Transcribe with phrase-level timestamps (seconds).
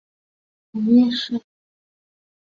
[0.71, 1.39] 母叶氏。